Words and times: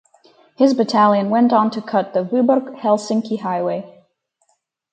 His 0.57 0.73
battalion 0.73 1.29
went 1.29 1.53
on 1.53 1.69
to 1.69 1.79
cut 1.79 2.15
the 2.15 2.23
Vyborg–Helsinki 2.23 3.41
highway. 3.41 4.03